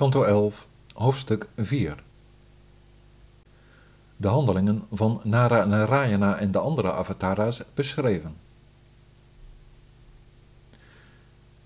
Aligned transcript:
Kanto 0.00 0.22
11, 0.22 0.66
hoofdstuk 0.92 1.48
4 1.56 2.02
De 4.16 4.28
handelingen 4.28 4.82
van 4.92 5.20
Nara 5.24 5.64
Narayana 5.64 6.36
en 6.36 6.50
de 6.50 6.58
andere 6.58 6.92
avatara's 6.92 7.62
beschreven. 7.74 8.36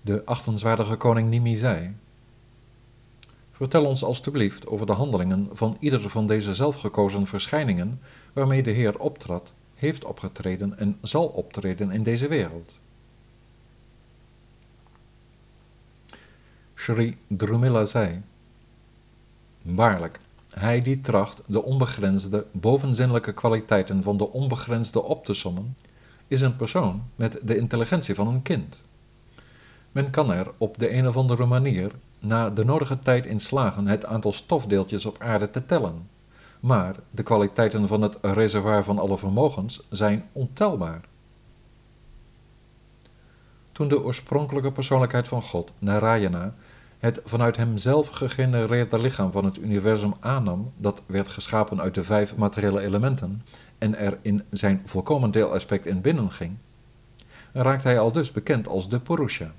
De 0.01 0.21
achtenswaardige 0.25 0.95
koning 0.95 1.29
Nimi 1.29 1.57
zei: 1.57 1.95
Vertel 3.51 3.85
ons 3.85 4.03
alstublieft 4.03 4.67
over 4.67 4.85
de 4.85 4.93
handelingen 4.93 5.49
van 5.53 5.77
ieder 5.79 6.09
van 6.09 6.27
deze 6.27 6.55
zelfgekozen 6.55 7.27
verschijningen 7.27 8.01
waarmee 8.33 8.63
de 8.63 8.71
Heer 8.71 8.99
optrad, 8.99 9.53
heeft 9.75 10.05
opgetreden 10.05 10.77
en 10.77 10.97
zal 11.01 11.27
optreden 11.27 11.91
in 11.91 12.03
deze 12.03 12.27
wereld. 12.27 12.79
Sri 16.85 17.17
Drumila 17.27 17.85
zei: 17.85 18.21
Waarlijk, 19.61 20.19
hij 20.53 20.81
die 20.81 20.99
tracht 20.99 21.41
de 21.45 21.63
onbegrensde, 21.63 22.45
bovenzinnelijke 22.51 23.33
kwaliteiten 23.33 24.03
van 24.03 24.17
de 24.17 24.31
onbegrensde 24.31 25.03
op 25.03 25.25
te 25.25 25.33
sommen, 25.33 25.77
is 26.27 26.41
een 26.41 26.55
persoon 26.55 27.03
met 27.15 27.39
de 27.43 27.57
intelligentie 27.57 28.15
van 28.15 28.27
een 28.27 28.41
kind. 28.41 28.81
Men 29.91 30.09
kan 30.09 30.31
er 30.31 30.51
op 30.57 30.77
de 30.77 30.93
een 30.93 31.07
of 31.07 31.17
andere 31.17 31.45
manier 31.45 31.91
na 32.19 32.49
de 32.49 32.65
nodige 32.65 32.99
tijd 32.99 33.25
in 33.25 33.39
slagen 33.39 33.87
het 33.87 34.05
aantal 34.05 34.33
stofdeeltjes 34.33 35.05
op 35.05 35.21
aarde 35.21 35.49
te 35.49 35.65
tellen, 35.65 36.09
maar 36.59 36.95
de 37.11 37.23
kwaliteiten 37.23 37.87
van 37.87 38.01
het 38.01 38.17
reservoir 38.21 38.83
van 38.83 38.99
alle 38.99 39.17
vermogens 39.17 39.87
zijn 39.89 40.25
ontelbaar. 40.31 41.01
Toen 43.71 43.87
de 43.87 44.03
oorspronkelijke 44.03 44.71
persoonlijkheid 44.71 45.27
van 45.27 45.41
God, 45.41 45.71
Narayana, 45.79 46.53
het 47.05 47.21
vanuit 47.25 47.57
hemzelf 47.57 48.09
gegenereerde 48.09 48.99
lichaam 48.99 49.31
van 49.31 49.45
het 49.45 49.57
universum 49.57 50.13
aannam, 50.19 50.71
dat 50.77 51.01
werd 51.05 51.29
geschapen 51.29 51.81
uit 51.81 51.95
de 51.95 52.03
vijf 52.03 52.35
materiële 52.35 52.81
elementen, 52.81 53.43
en 53.77 53.97
er 53.97 54.17
in 54.21 54.43
zijn 54.49 54.81
volkomen 54.85 55.31
deelaspect 55.31 55.85
in 55.85 56.01
binnenging, 56.01 56.57
raakte 57.53 57.87
hij 57.87 57.99
al 57.99 58.11
dus 58.11 58.31
bekend 58.31 58.67
als 58.67 58.89
de 58.89 58.99
Purusha. 58.99 59.53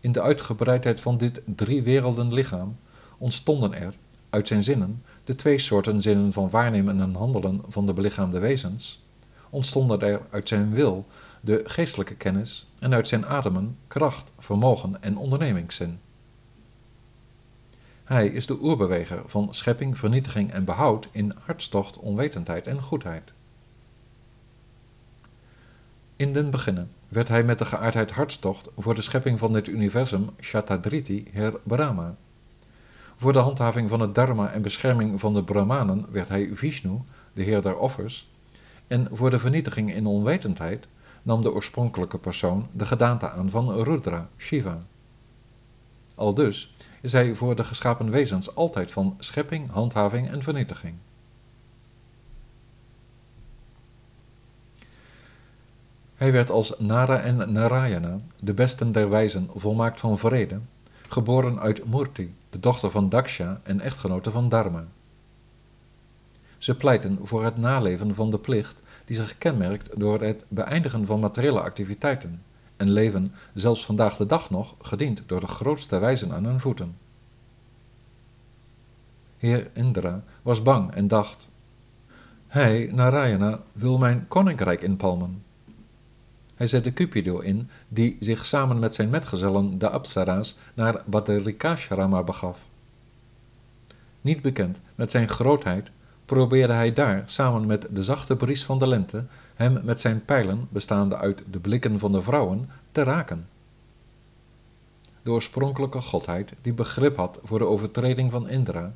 In 0.00 0.12
de 0.12 0.22
uitgebreidheid 0.22 1.00
van 1.00 1.18
dit 1.18 1.40
drie 1.44 1.82
werelden 1.82 2.32
lichaam 2.32 2.76
ontstonden 3.18 3.74
er, 3.74 3.94
uit 4.30 4.48
zijn 4.48 4.62
zinnen, 4.62 5.02
de 5.24 5.34
twee 5.34 5.58
soorten 5.58 6.00
zinnen 6.00 6.32
van 6.32 6.50
waarnemen 6.50 7.00
en 7.00 7.14
handelen 7.14 7.60
van 7.68 7.86
de 7.86 7.92
belichaamde 7.92 8.38
wezens, 8.38 9.04
ontstonden 9.50 10.00
er 10.00 10.20
uit 10.30 10.48
zijn 10.48 10.72
wil 10.72 11.06
de 11.44 11.62
geestelijke 11.64 12.14
kennis 12.14 12.70
en 12.78 12.94
uit 12.94 13.08
zijn 13.08 13.26
ademen 13.26 13.78
kracht, 13.86 14.30
vermogen 14.38 15.02
en 15.02 15.16
ondernemingszin. 15.16 16.00
Hij 18.04 18.26
is 18.26 18.46
de 18.46 18.58
oerbeweger 18.60 19.22
van 19.26 19.54
schepping, 19.54 19.98
vernietiging 19.98 20.52
en 20.52 20.64
behoud 20.64 21.08
in 21.10 21.32
hartstocht, 21.44 21.96
onwetendheid 21.96 22.66
en 22.66 22.80
goedheid. 22.80 23.32
In 26.16 26.32
den 26.32 26.50
beginnen 26.50 26.90
werd 27.08 27.28
hij 27.28 27.44
met 27.44 27.58
de 27.58 27.64
geaardheid 27.64 28.10
hartstocht 28.10 28.68
voor 28.76 28.94
de 28.94 29.02
schepping 29.02 29.38
van 29.38 29.52
dit 29.52 29.68
universum 29.68 30.30
Shatadriti 30.40 31.28
Heer 31.32 31.60
Brahma. 31.62 32.16
Voor 33.16 33.32
de 33.32 33.38
handhaving 33.38 33.88
van 33.88 34.00
het 34.00 34.14
dharma 34.14 34.50
en 34.50 34.62
bescherming 34.62 35.20
van 35.20 35.34
de 35.34 35.44
Brahmanen 35.44 36.06
werd 36.10 36.28
hij 36.28 36.50
Vishnu, 36.52 37.00
de 37.32 37.42
heer 37.42 37.62
der 37.62 37.76
offers, 37.76 38.30
en 38.86 39.08
voor 39.12 39.30
de 39.30 39.38
vernietiging 39.38 39.94
in 39.94 40.06
onwetendheid 40.06 40.86
nam 41.22 41.42
de 41.42 41.52
oorspronkelijke 41.52 42.18
persoon 42.18 42.66
de 42.72 42.86
gedaante 42.86 43.30
aan 43.30 43.50
van 43.50 43.80
Rudra, 43.80 44.28
Shiva. 44.38 44.78
Al 46.14 46.34
dus 46.34 46.74
is 47.00 47.12
hij 47.12 47.34
voor 47.34 47.56
de 47.56 47.64
geschapen 47.64 48.10
wezens 48.10 48.54
altijd 48.54 48.92
van 48.92 49.16
schepping, 49.18 49.70
handhaving 49.70 50.28
en 50.28 50.42
vernietiging. 50.42 50.94
Hij 56.14 56.32
werd 56.32 56.50
als 56.50 56.74
Nara 56.78 57.20
en 57.20 57.52
Narayana, 57.52 58.20
de 58.40 58.54
besten 58.54 58.92
der 58.92 59.10
wijzen, 59.10 59.48
volmaakt 59.54 60.00
van 60.00 60.18
vrede, 60.18 60.60
geboren 61.08 61.60
uit 61.60 61.86
Murti, 61.86 62.34
de 62.50 62.60
dochter 62.60 62.90
van 62.90 63.08
Daksha 63.08 63.60
en 63.62 63.80
echtgenote 63.80 64.30
van 64.30 64.48
Dharma. 64.48 64.86
Ze 66.58 66.76
pleiten 66.76 67.18
voor 67.22 67.44
het 67.44 67.56
naleven 67.56 68.14
van 68.14 68.30
de 68.30 68.38
plicht 68.38 68.81
die 69.04 69.16
zich 69.16 69.38
kenmerkt 69.38 70.00
door 70.00 70.20
het 70.20 70.44
beëindigen 70.48 71.06
van 71.06 71.20
materiële 71.20 71.60
activiteiten 71.60 72.42
en 72.76 72.90
leven 72.90 73.32
zelfs 73.54 73.84
vandaag 73.84 74.16
de 74.16 74.26
dag 74.26 74.50
nog 74.50 74.74
gediend 74.82 75.22
door 75.26 75.40
de 75.40 75.46
grootste 75.46 75.98
wijzen 75.98 76.32
aan 76.32 76.44
hun 76.44 76.60
voeten. 76.60 76.96
Heer 79.38 79.70
Indra 79.72 80.22
was 80.42 80.62
bang 80.62 80.92
en 80.92 81.08
dacht: 81.08 81.48
Hij, 82.46 82.90
Narayana, 82.92 83.60
wil 83.72 83.98
mijn 83.98 84.28
koninkrijk 84.28 84.82
inpalmen. 84.82 85.42
Hij 86.54 86.66
zette 86.66 86.92
Cupido 86.92 87.38
in, 87.38 87.70
die 87.88 88.16
zich 88.20 88.46
samen 88.46 88.78
met 88.78 88.94
zijn 88.94 89.10
metgezellen, 89.10 89.78
de 89.78 89.88
Apsara's, 89.90 90.58
naar 90.74 91.02
Badarikashrama 91.06 92.22
begaf. 92.22 92.58
Niet 94.20 94.42
bekend 94.42 94.78
met 94.94 95.10
zijn 95.10 95.28
grootheid, 95.28 95.90
probeerde 96.32 96.72
hij 96.72 96.92
daar, 96.92 97.22
samen 97.26 97.66
met 97.66 97.86
de 97.90 98.04
zachte 98.04 98.36
bries 98.36 98.64
van 98.64 98.78
de 98.78 98.86
lente, 98.86 99.24
hem 99.54 99.80
met 99.84 100.00
zijn 100.00 100.24
pijlen, 100.24 100.68
bestaande 100.68 101.16
uit 101.16 101.42
de 101.50 101.60
blikken 101.60 101.98
van 101.98 102.12
de 102.12 102.22
vrouwen, 102.22 102.70
te 102.92 103.02
raken. 103.02 103.48
De 105.22 105.30
oorspronkelijke 105.30 106.00
godheid, 106.00 106.52
die 106.62 106.72
begrip 106.72 107.16
had 107.16 107.38
voor 107.42 107.58
de 107.58 107.64
overtreding 107.64 108.30
van 108.30 108.48
Indra, 108.48 108.94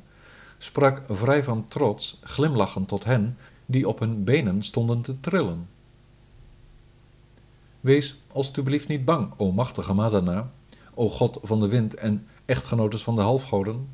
sprak 0.57 1.01
vrij 1.09 1.43
van 1.43 1.67
trots, 1.67 2.19
glimlachend 2.23 2.87
tot 2.87 3.03
hen 3.03 3.37
die 3.65 3.87
op 3.87 3.99
hun 3.99 4.23
benen 4.23 4.63
stonden 4.63 5.01
te 5.01 5.19
trillen. 5.19 5.69
Wees 7.79 8.21
alstublieft 8.31 8.87
niet 8.87 9.05
bang, 9.05 9.33
o 9.37 9.51
machtige 9.51 9.93
Madana, 9.93 10.51
o 10.93 11.09
god 11.09 11.39
van 11.41 11.59
de 11.59 11.67
wind 11.67 11.93
en 11.93 12.27
echtgenotes 12.45 13.03
van 13.03 13.15
de 13.15 13.21
halfgoden. 13.21 13.87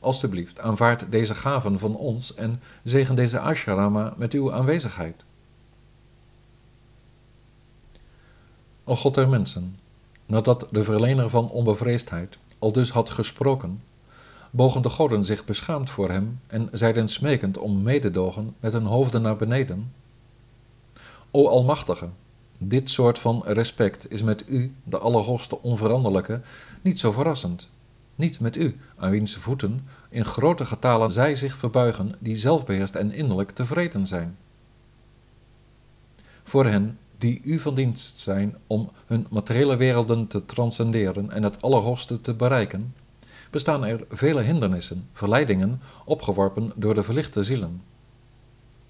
Alstublieft, 0.00 0.60
aanvaard 0.60 1.10
deze 1.10 1.34
gaven 1.34 1.78
van 1.78 1.96
ons 1.96 2.34
en 2.34 2.60
zegen 2.84 3.14
deze 3.14 3.38
ashrama 3.38 4.14
met 4.16 4.32
uw 4.32 4.52
aanwezigheid. 4.52 5.24
O 8.84 8.96
God 8.96 9.14
der 9.14 9.28
mensen, 9.28 9.78
nadat 10.26 10.66
de 10.70 10.84
verlener 10.84 11.30
van 11.30 11.50
onbevreesdheid 11.50 12.38
al 12.58 12.72
dus 12.72 12.90
had 12.90 13.10
gesproken, 13.10 13.82
bogen 14.50 14.82
de 14.82 14.90
goden 14.90 15.24
zich 15.24 15.44
beschaamd 15.44 15.90
voor 15.90 16.10
hem 16.10 16.40
en 16.46 16.68
zeiden 16.72 17.08
smekend 17.08 17.58
om 17.58 17.82
mededogen 17.82 18.54
met 18.60 18.72
hun 18.72 18.84
hoofden 18.84 19.22
naar 19.22 19.36
beneden. 19.36 19.92
O 21.30 21.48
Almachtige, 21.48 22.08
dit 22.58 22.90
soort 22.90 23.18
van 23.18 23.42
respect 23.44 24.10
is 24.10 24.22
met 24.22 24.44
u, 24.46 24.74
de 24.84 24.98
Allerhoogste 24.98 25.62
Onveranderlijke, 25.62 26.40
niet 26.82 26.98
zo 26.98 27.12
verrassend. 27.12 27.68
Niet 28.18 28.40
met 28.40 28.56
u, 28.56 28.76
aan 28.96 29.10
wiens 29.10 29.36
voeten 29.36 29.86
in 30.08 30.24
grote 30.24 30.64
getalen 30.64 31.10
zij 31.10 31.36
zich 31.36 31.56
verbuigen 31.56 32.14
die 32.18 32.36
zelfbeheerst 32.36 32.94
en 32.94 33.12
innerlijk 33.12 33.50
tevreden 33.50 34.06
zijn. 34.06 34.36
Voor 36.42 36.66
hen 36.66 36.98
die 37.18 37.40
u 37.44 37.58
van 37.58 37.74
dienst 37.74 38.18
zijn 38.18 38.56
om 38.66 38.90
hun 39.06 39.26
materiële 39.30 39.76
werelden 39.76 40.26
te 40.26 40.44
transcenderen 40.44 41.30
en 41.30 41.42
het 41.42 41.62
Allerhoogste 41.62 42.20
te 42.20 42.34
bereiken, 42.34 42.94
bestaan 43.50 43.84
er 43.84 44.04
vele 44.10 44.42
hindernissen, 44.42 45.08
verleidingen, 45.12 45.80
opgeworpen 46.04 46.72
door 46.76 46.94
de 46.94 47.02
verlichte 47.02 47.44
zielen. 47.44 47.82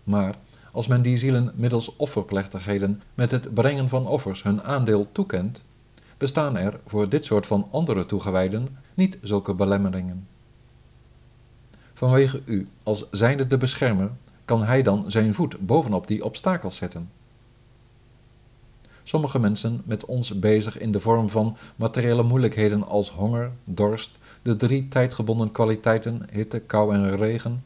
Maar 0.04 0.34
als 0.72 0.86
men 0.86 1.02
die 1.02 1.18
zielen 1.18 1.52
middels 1.54 1.96
offerplechtigheden 1.96 3.02
met 3.14 3.30
het 3.30 3.54
brengen 3.54 3.88
van 3.88 4.06
offers 4.06 4.42
hun 4.42 4.62
aandeel 4.62 5.08
toekent, 5.12 5.64
bestaan 6.18 6.56
er 6.56 6.80
voor 6.86 7.08
dit 7.08 7.24
soort 7.24 7.46
van 7.46 7.68
andere 7.70 8.06
toegewijden 8.06 8.76
niet 8.94 9.18
zulke 9.22 9.54
belemmeringen. 9.54 10.28
Vanwege 11.94 12.42
u, 12.44 12.68
als 12.82 13.10
zijnde 13.10 13.46
de 13.46 13.58
beschermer, 13.58 14.10
kan 14.44 14.64
hij 14.64 14.82
dan 14.82 15.10
zijn 15.10 15.34
voet 15.34 15.66
bovenop 15.66 16.06
die 16.06 16.24
obstakels 16.24 16.76
zetten. 16.76 17.10
Sommige 19.02 19.38
mensen 19.38 19.82
met 19.84 20.04
ons 20.04 20.38
bezig 20.38 20.78
in 20.78 20.92
de 20.92 21.00
vorm 21.00 21.30
van 21.30 21.56
materiële 21.76 22.22
moeilijkheden 22.22 22.86
als 22.86 23.10
honger, 23.10 23.52
dorst, 23.64 24.18
de 24.42 24.56
drie 24.56 24.88
tijdgebonden 24.88 25.50
kwaliteiten 25.50 26.26
hitte, 26.32 26.58
kou 26.58 26.94
en 26.94 27.16
regen, 27.16 27.62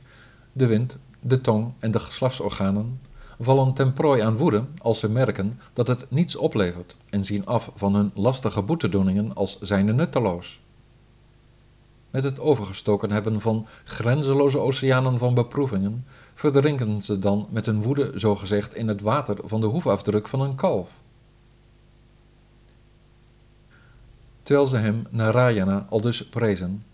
de 0.52 0.66
wind, 0.66 0.96
de 1.20 1.40
tong 1.40 1.72
en 1.78 1.90
de 1.90 2.00
geslachtsorganen, 2.00 3.00
vallen 3.44 3.72
ten 3.72 3.92
prooi 3.92 4.20
aan 4.20 4.36
woede 4.36 4.64
als 4.78 4.98
ze 4.98 5.08
merken 5.08 5.60
dat 5.72 5.88
het 5.88 6.06
niets 6.08 6.36
oplevert 6.36 6.96
en 7.10 7.24
zien 7.24 7.46
af 7.46 7.70
van 7.74 7.94
hun 7.94 8.10
lastige 8.14 8.62
boetedoeningen 8.62 9.34
als 9.34 9.60
zijnde 9.60 9.92
nutteloos. 9.92 10.60
Met 12.10 12.22
het 12.22 12.40
overgestoken 12.40 13.10
hebben 13.10 13.40
van 13.40 13.66
grenzeloze 13.84 14.58
oceanen 14.58 15.18
van 15.18 15.34
beproevingen, 15.34 16.06
verdrinken 16.34 17.02
ze 17.02 17.18
dan 17.18 17.46
met 17.50 17.66
hun 17.66 17.82
woede 17.82 18.12
zogezegd 18.14 18.74
in 18.74 18.88
het 18.88 19.00
water 19.00 19.36
van 19.44 19.60
de 19.60 19.66
hoefafdruk 19.66 20.28
van 20.28 20.40
een 20.40 20.54
kalf. 20.54 20.90
Terwijl 24.42 24.66
ze 24.66 24.76
hem 24.76 25.06
Narayana 25.10 25.86
al 25.88 26.00
dus 26.00 26.28
prezen, 26.28 26.84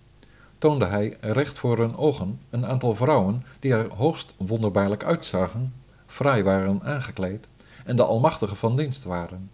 toonde 0.58 0.84
hij 0.84 1.16
recht 1.20 1.58
voor 1.58 1.78
hun 1.78 1.96
ogen 1.96 2.40
een 2.50 2.66
aantal 2.66 2.94
vrouwen 2.94 3.44
die 3.60 3.72
er 3.72 3.92
hoogst 3.94 4.34
wonderbaarlijk 4.36 5.04
uitzagen, 5.04 5.72
fraai 6.08 6.43
waren 6.43 6.82
aangekleed 6.82 7.49
en 7.84 7.96
de 7.96 8.05
Almachtige 8.05 8.55
van 8.55 8.76
dienst 8.76 9.05
waren. 9.05 9.50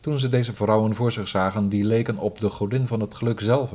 Toen 0.00 0.18
ze 0.18 0.28
deze 0.28 0.54
vrouwen 0.54 0.94
voor 0.94 1.12
zich 1.12 1.28
zagen, 1.28 1.68
die 1.68 1.84
leken 1.84 2.18
op 2.18 2.40
de 2.40 2.50
godin 2.50 2.86
van 2.86 3.00
het 3.00 3.14
geluk 3.14 3.40
zelf, 3.40 3.74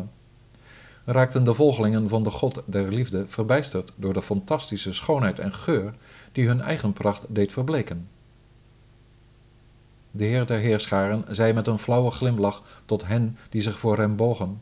raakten 1.06 1.44
de 1.44 1.54
volgelingen 1.54 2.10
van 2.10 2.24
de 2.24 2.32
God 2.32 2.64
der 2.66 2.92
liefde 2.92 3.28
verbijsterd 3.28 3.92
door 3.96 4.14
de 4.14 4.22
fantastische 4.22 4.94
schoonheid 4.94 5.40
en 5.40 5.54
geur 5.54 5.94
die 6.32 6.48
hun 6.48 6.62
eigen 6.62 6.94
pracht 6.94 7.26
deed 7.30 7.54
verbleken. 7.54 8.10
De 10.12 10.26
heer 10.26 10.46
der 10.46 10.60
heerscharen 10.60 11.24
zei 11.30 11.54
met 11.54 11.68
een 11.68 11.80
flauwe 11.80 12.12
glimlach 12.12 12.64
tot 12.86 13.08
hen 13.08 13.38
die 13.50 13.62
zich 13.62 13.80
voor 13.80 13.98
hem 13.98 14.16
bogen: 14.16 14.62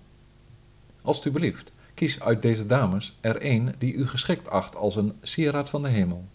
Alsjeblieft, 1.01 1.71
kies 1.93 2.21
uit 2.21 2.41
deze 2.41 2.65
dames 2.65 3.17
er 3.21 3.35
een 3.39 3.75
die 3.77 3.93
u 3.93 4.07
geschikt 4.07 4.49
acht 4.49 4.75
als 4.75 4.95
een 4.95 5.13
sieraad 5.21 5.69
van 5.69 5.81
de 5.81 5.89
hemel. 5.89 6.25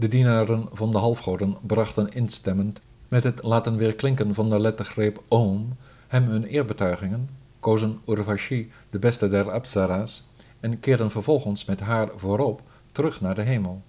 De 0.00 0.08
dienaren 0.08 0.68
van 0.72 0.90
de 0.90 0.98
halfgoden 0.98 1.56
brachten 1.62 2.12
instemmend 2.12 2.80
met 3.08 3.24
het 3.24 3.42
laten 3.42 3.76
weerklinken 3.76 4.34
van 4.34 4.50
de 4.50 4.60
lettergreep 4.60 5.22
Om 5.28 5.76
hem 6.08 6.24
hun 6.24 6.44
eerbetuigingen, 6.44 7.30
kozen 7.60 8.00
Urvashi, 8.06 8.72
de 8.90 8.98
beste 8.98 9.28
der 9.28 9.50
Apsara's, 9.50 10.26
en 10.60 10.80
keerden 10.80 11.10
vervolgens 11.10 11.64
met 11.64 11.80
haar 11.80 12.08
voorop 12.16 12.62
terug 12.92 13.20
naar 13.20 13.34
de 13.34 13.42
hemel. 13.42 13.82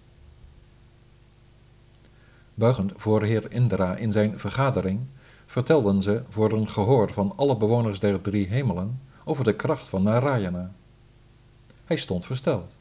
Buigend 2.53 2.91
voor 2.95 3.23
heer 3.23 3.51
Indra 3.51 3.95
in 3.95 4.11
zijn 4.11 4.39
vergadering, 4.39 4.99
vertelden 5.45 6.03
ze 6.03 6.23
voor 6.29 6.51
een 6.51 6.69
gehoor 6.69 7.13
van 7.13 7.33
alle 7.35 7.57
bewoners 7.57 7.99
der 7.99 8.21
drie 8.21 8.47
hemelen 8.47 9.01
over 9.23 9.43
de 9.43 9.55
kracht 9.55 9.87
van 9.87 10.03
Narayana. 10.03 10.71
Hij 11.85 11.97
stond 11.97 12.25
versteld. 12.25 12.77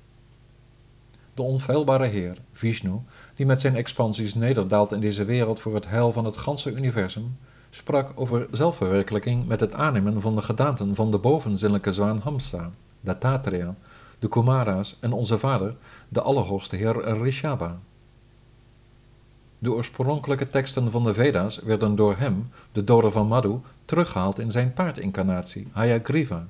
De 1.39 1.45
onfeilbare 1.45 2.07
Heer, 2.07 2.39
Vishnu, 2.53 3.01
die 3.39 3.47
met 3.47 3.61
zijn 3.61 3.77
expansies 3.77 4.35
nederdaalt 4.35 4.93
in 4.93 5.01
deze 5.01 5.25
wereld 5.25 5.61
voor 5.61 5.75
het 5.75 5.89
heil 5.89 6.13
van 6.13 6.25
het 6.25 6.37
ganse 6.37 6.73
universum, 6.73 7.37
sprak 7.71 8.13
over 8.15 8.47
zelfverwerkelijking 8.51 9.47
met 9.47 9.61
het 9.61 9.75
aannemen 9.75 10.21
van 10.21 10.35
de 10.35 10.43
gedaanten 10.43 10.95
van 10.95 11.11
de 11.11 11.19
bovenzinnelijke 11.19 11.93
zwaan 11.93 12.21
Hamsa, 12.25 12.71
Dattatreya, 13.01 13.75
de 14.19 14.29
Kumara's 14.29 14.97
en 15.01 15.13
onze 15.13 15.39
vader, 15.39 15.77
de 16.09 16.23
Allerhoogste 16.23 16.77
Heer 16.77 17.23
Rishaba. 17.23 17.81
De 19.59 19.73
oorspronkelijke 19.73 20.51
teksten 20.51 20.91
van 20.91 21.05
de 21.05 21.15
Veda's 21.15 21.59
werden 21.59 21.97
door 21.97 22.17
hem, 22.17 22.51
de 22.73 22.85
doder 22.85 23.13
van 23.13 23.27
Madhu, 23.27 23.59
teruggehaald 23.85 24.39
in 24.39 24.51
zijn 24.51 24.73
paardincarnatie, 24.73 25.69
Hayagriva. 25.73 26.47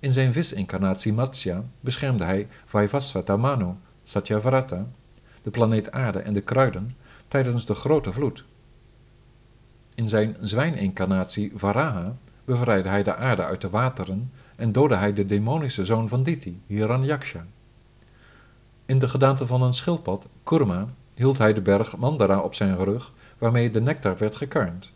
In 0.00 0.12
zijn 0.12 0.32
visincarnatie 0.32 1.12
Matsya 1.12 1.64
beschermde 1.80 2.24
hij 2.24 2.48
Vaivasvata 2.66 3.36
Manu, 3.36 3.74
Satyavrata, 4.08 4.86
de 5.42 5.50
planeet 5.50 5.92
aarde 5.92 6.18
en 6.18 6.32
de 6.32 6.40
kruiden, 6.40 6.88
tijdens 7.28 7.66
de 7.66 7.74
grote 7.74 8.12
vloed. 8.12 8.44
In 9.94 10.08
zijn 10.08 10.36
zwijnincarnatie 10.40 11.52
Varaha 11.54 12.16
bevrijdde 12.44 12.88
hij 12.88 13.02
de 13.02 13.16
aarde 13.16 13.44
uit 13.44 13.60
de 13.60 13.70
wateren 13.70 14.32
en 14.56 14.72
doodde 14.72 14.96
hij 14.96 15.12
de 15.12 15.26
demonische 15.26 15.84
zoon 15.84 16.08
van 16.08 16.22
Diti, 16.22 16.62
Hiranyaksha. 16.66 17.46
In 18.86 18.98
de 18.98 19.08
gedaante 19.08 19.46
van 19.46 19.62
een 19.62 19.74
schildpad, 19.74 20.26
Kurma, 20.42 20.88
hield 21.14 21.38
hij 21.38 21.52
de 21.52 21.60
berg 21.60 21.96
Mandara 21.96 22.40
op 22.40 22.54
zijn 22.54 22.76
rug, 22.76 23.12
waarmee 23.38 23.70
de 23.70 23.80
nectar 23.80 24.16
werd 24.16 24.34
gekarnd. 24.34 24.92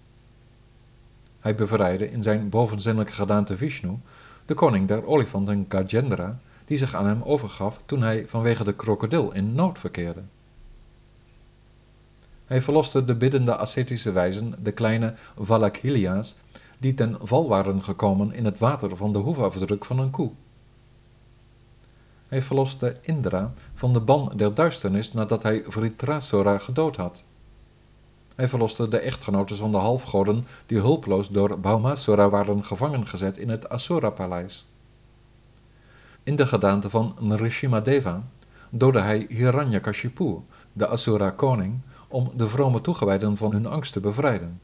Hij 1.41 1.55
bevrijdde 1.55 2.11
in 2.11 2.23
zijn 2.23 2.49
bovenzinnelijke 2.49 3.15
gedaante 3.15 3.57
Vishnu 3.57 3.99
de 4.47 4.55
koning 4.55 4.89
der 4.89 5.07
olifanten 5.07 5.65
Gajendra, 5.69 6.39
die 6.73 6.81
zich 6.81 6.95
aan 6.95 7.07
hem 7.07 7.23
overgaf 7.23 7.83
toen 7.87 8.03
hij 8.03 8.25
vanwege 8.29 8.65
de 8.65 8.75
krokodil 8.75 9.33
in 9.33 9.55
nood 9.55 9.79
verkeerde. 9.79 10.23
Hij 12.45 12.63
verloste 12.63 13.05
de 13.05 13.15
biddende 13.15 13.57
ascetische 13.57 14.13
wijzen, 14.13 14.55
de 14.63 14.73
kleine 14.73 15.15
Valakhilia's, 15.39 16.37
die 16.79 16.95
ten 16.95 17.17
val 17.23 17.49
waren 17.49 17.83
gekomen 17.83 18.33
in 18.33 18.45
het 18.45 18.59
water 18.59 18.97
van 18.97 19.13
de 19.13 19.19
hoefafdruk 19.19 19.85
van 19.85 19.99
een 19.99 20.11
koe. 20.11 20.31
Hij 22.29 22.43
verloste 22.43 22.97
Indra 23.03 23.53
van 23.75 23.93
de 23.93 24.01
ban 24.01 24.33
der 24.37 24.55
duisternis 24.55 25.13
nadat 25.13 25.43
hij 25.43 25.65
Vritrasura 25.67 26.59
gedood 26.59 26.97
had. 26.97 27.23
Hij 28.35 28.49
verloste 28.49 28.89
de 28.89 28.99
echtgenotes 28.99 29.59
van 29.59 29.71
de 29.71 29.79
halfgoden 29.79 30.45
die 30.67 30.79
hulpeloos 30.79 31.29
door 31.29 31.61
Bhaumasura 31.61 32.29
waren 32.29 32.65
gevangen 32.65 33.07
gezet 33.07 33.39
in 33.39 33.49
het 33.49 33.69
Asura-paleis. 33.69 34.67
In 36.25 36.37
de 36.37 36.47
gedaante 36.47 36.91
van 36.91 37.17
Nrishimadeva 37.21 38.23
doodde 38.71 39.01
hij 39.01 39.27
Hiranyakashipu, 39.29 40.39
de 40.73 40.89
Asura-koning, 40.89 41.81
om 42.09 42.33
de 42.37 42.49
vrome 42.49 42.81
toegewijden 42.81 43.37
van 43.37 43.53
hun 43.53 43.67
angst 43.67 43.93
te 43.93 44.01
bevrijden. 44.01 44.61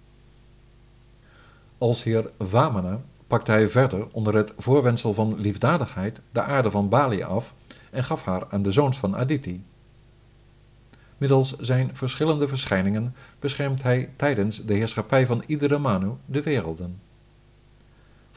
Als 1.78 2.02
heer 2.02 2.30
Vamana 2.38 3.00
pakte 3.26 3.50
hij 3.50 3.68
verder 3.68 4.08
onder 4.12 4.34
het 4.34 4.52
voorwendsel 4.58 5.14
van 5.14 5.40
liefdadigheid 5.40 6.20
de 6.30 6.42
aarde 6.42 6.70
van 6.70 6.88
Bali 6.88 7.22
af 7.22 7.54
en 7.90 8.04
gaf 8.04 8.24
haar 8.24 8.44
aan 8.48 8.62
de 8.62 8.72
zoons 8.72 8.98
van 8.98 9.16
Aditi. 9.16 9.64
Middels 11.16 11.56
zijn 11.58 11.90
verschillende 11.96 12.48
verschijningen 12.48 13.14
beschermt 13.38 13.82
hij 13.82 14.10
tijdens 14.16 14.64
de 14.64 14.74
heerschappij 14.74 15.26
van 15.26 15.42
iedere 15.46 15.78
Manu 15.78 16.10
de 16.26 16.42
werelden. 16.42 17.00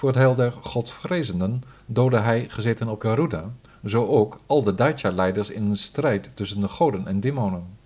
Voor 0.02 0.10
het 0.10 0.20
heil 0.20 0.36
der 0.36 0.52
godvrezenden 0.52 1.64
doodde 1.86 2.20
hij, 2.20 2.46
gezeten 2.50 2.88
op 2.88 3.02
Garuda, 3.02 3.52
zo 3.86 4.06
ook 4.06 4.40
al 4.46 4.64
de 4.64 4.76
Daitya-leiders 4.76 5.50
in 5.50 5.64
een 5.64 5.78
strijd 5.78 6.30
tussen 6.34 6.62
de 6.62 6.68
goden 6.68 7.08
en 7.08 7.20
demonen. 7.20 7.78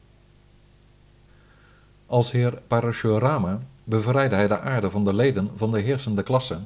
Als 2.05 2.31
heer 2.31 2.61
Parashurama 2.67 3.59
bevrijdde 3.83 4.35
hij 4.35 4.47
de 4.47 4.59
aarde 4.59 4.89
van 4.89 5.03
de 5.03 5.13
leden 5.13 5.49
van 5.55 5.71
de 5.71 5.79
heersende 5.79 6.23
klasse 6.23 6.59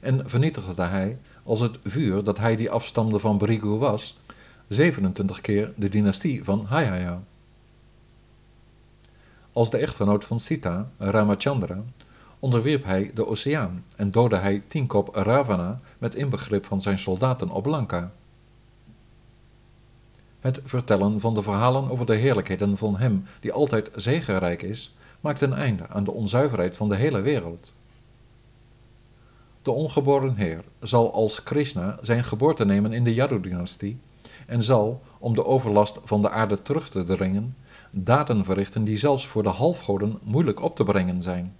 en 0.00 0.30
vernietigde 0.30 0.82
hij, 0.82 1.18
als 1.42 1.60
het 1.60 1.78
vuur 1.84 2.24
dat 2.24 2.38
hij 2.38 2.56
die 2.56 2.70
afstamde 2.70 3.18
van 3.18 3.38
Brigu 3.38 3.68
was, 3.68 4.18
27 4.68 5.40
keer 5.40 5.72
de 5.76 5.88
dynastie 5.88 6.44
van 6.44 6.64
Hayaya. 6.68 7.22
Als 9.52 9.70
de 9.70 9.78
echtgenoot 9.78 10.24
van 10.24 10.40
Sita, 10.40 10.90
Ramachandra, 10.98 11.82
onderwierp 12.38 12.84
hij 12.84 13.10
de 13.14 13.26
oceaan 13.26 13.84
en 13.96 14.10
doodde 14.10 14.36
hij 14.36 14.62
kop 14.86 15.14
Ravana 15.14 15.80
met 15.98 16.14
inbegrip 16.14 16.66
van 16.66 16.80
zijn 16.80 16.98
soldaten 16.98 17.50
op 17.50 17.66
Lanka. 17.66 18.12
Het 20.40 20.60
vertellen 20.64 21.20
van 21.20 21.34
de 21.34 21.42
verhalen 21.42 21.90
over 21.90 22.06
de 22.06 22.14
heerlijkheden 22.14 22.76
van 22.76 22.96
hem 22.96 23.24
die 23.40 23.52
altijd 23.52 23.90
zegenrijk 23.94 24.62
is, 24.62 24.96
maakt 25.20 25.40
een 25.40 25.54
einde 25.54 25.88
aan 25.88 26.04
de 26.04 26.12
onzuiverheid 26.12 26.76
van 26.76 26.88
de 26.88 26.96
hele 26.96 27.20
wereld. 27.20 27.72
De 29.62 29.70
ongeboren 29.70 30.34
Heer 30.34 30.64
zal 30.80 31.12
als 31.12 31.42
Krishna 31.42 31.98
zijn 32.02 32.24
geboorte 32.24 32.64
nemen 32.64 32.92
in 32.92 33.04
de 33.04 33.14
Yadu-dynastie 33.14 33.98
en 34.46 34.62
zal, 34.62 35.02
om 35.18 35.34
de 35.34 35.44
overlast 35.44 35.98
van 36.04 36.22
de 36.22 36.30
aarde 36.30 36.62
terug 36.62 36.88
te 36.88 37.04
dringen, 37.04 37.56
daden 37.90 38.44
verrichten 38.44 38.84
die 38.84 38.98
zelfs 38.98 39.26
voor 39.26 39.42
de 39.42 39.48
halfgoden 39.48 40.18
moeilijk 40.22 40.62
op 40.62 40.76
te 40.76 40.84
brengen 40.84 41.22
zijn. 41.22 41.56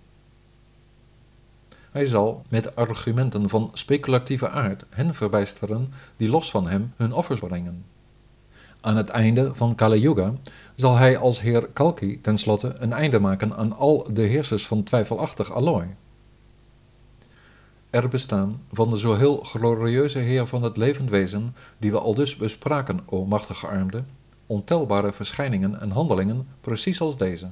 Hij 1.96 2.06
zal 2.06 2.42
met 2.48 2.76
argumenten 2.76 3.48
van 3.48 3.70
speculatieve 3.72 4.48
aard 4.48 4.84
hen 4.90 5.14
verbijsteren 5.14 5.92
die 6.16 6.28
los 6.28 6.50
van 6.50 6.68
hem 6.68 6.92
hun 6.96 7.12
offers 7.12 7.40
brengen. 7.40 7.84
Aan 8.80 8.96
het 8.96 9.08
einde 9.08 9.54
van 9.54 9.74
Kali 9.74 10.00
Yuga 10.00 10.32
zal 10.74 10.96
hij 10.96 11.18
als 11.18 11.40
heer 11.40 11.66
Kalki 11.66 12.20
tenslotte 12.20 12.74
een 12.78 12.92
einde 12.92 13.18
maken 13.18 13.56
aan 13.56 13.76
al 13.76 14.08
de 14.12 14.22
heersers 14.22 14.66
van 14.66 14.82
twijfelachtig 14.82 15.52
allooi. 15.52 15.86
Er 17.90 18.08
bestaan 18.08 18.62
van 18.72 18.90
de 18.90 18.98
zo 18.98 19.14
heel 19.14 19.36
glorieuze 19.36 20.18
Heer 20.18 20.46
van 20.46 20.62
het 20.62 20.76
levend 20.76 21.10
wezen, 21.10 21.54
die 21.78 21.90
we 21.90 21.98
al 21.98 22.14
dus 22.14 22.36
bespraken, 22.36 23.00
o 23.06 23.24
machtige 23.26 23.66
armde, 23.66 24.04
ontelbare 24.46 25.12
verschijningen 25.12 25.80
en 25.80 25.90
handelingen 25.90 26.46
precies 26.60 27.00
als 27.00 27.16
deze. 27.16 27.48